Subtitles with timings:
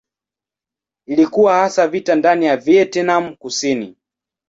[1.05, 3.97] Ilikuwa hasa vita ndani ya Vietnam Kusini.